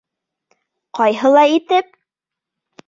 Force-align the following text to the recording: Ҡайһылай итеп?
Ҡайһылай 1.01 1.57
итеп? 1.61 1.95